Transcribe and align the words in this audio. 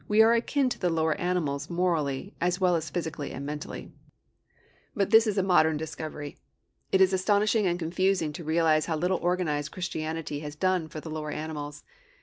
We 0.07 0.23
are 0.23 0.33
akin 0.33 0.67
to 0.69 0.79
the 0.79 0.89
lower 0.89 1.13
animals 1.21 1.69
morally, 1.69 2.33
as 2.41 2.59
well 2.59 2.75
as 2.75 2.89
physically 2.89 3.29
and 3.33 3.45
mentally. 3.45 3.91
But 4.95 5.11
this 5.11 5.27
is 5.27 5.37
a 5.37 5.43
modern 5.43 5.77
discovery. 5.77 6.37
It 6.91 7.01
is 7.01 7.13
astonishing 7.13 7.67
and 7.67 7.77
confusing 7.77 8.33
to 8.33 8.43
realize 8.43 8.87
how 8.87 8.97
little 8.97 9.19
organized 9.19 9.71
Christianity 9.71 10.39
has 10.39 10.55
done 10.55 10.87
for 10.87 11.01
the 11.01 11.11
lower 11.11 11.29
animals. 11.29 11.83